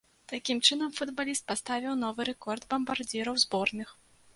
Такім 0.31 0.61
чынам, 0.67 0.93
футбаліст 1.01 1.47
паставіў 1.53 2.01
новы 2.07 2.21
рэкорд 2.33 2.69
бамбардзіраў 2.75 3.35
зборных. 3.49 3.99